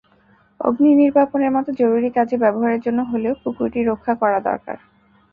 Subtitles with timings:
[0.59, 4.77] অগ্নিনির্বাপণের মতো জরুরি কাজে ব্যবহারের জন্য হলেও পুকুরটি রক্ষা করা দরকার।